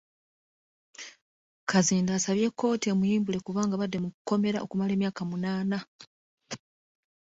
Kazinda 1.69 2.11
asabye 2.15 2.47
kkooti 2.51 2.85
emuyimbule 2.93 3.37
kubanga 3.45 3.73
abadde 3.75 3.97
mu 4.03 4.09
kkomera 4.11 4.57
okumala 4.65 4.91
emyaka 4.93 5.21
munaana. 5.29 5.79